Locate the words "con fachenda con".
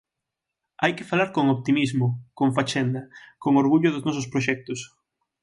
2.37-3.51